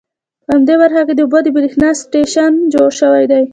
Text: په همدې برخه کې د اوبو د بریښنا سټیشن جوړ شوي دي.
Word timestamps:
په 0.45 0.51
همدې 0.55 0.75
برخه 0.81 1.01
کې 1.07 1.13
د 1.15 1.19
اوبو 1.23 1.37
د 1.43 1.47
بریښنا 1.55 1.89
سټیشن 2.01 2.51
جوړ 2.73 2.89
شوي 2.99 3.25
دي. 3.31 3.41